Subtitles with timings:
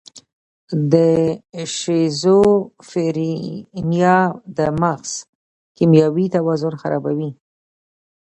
[0.91, 0.93] د
[1.77, 4.17] شیزوفرینیا
[4.57, 5.11] د مغز
[5.77, 7.29] کیمیاوي توازن خرابوي.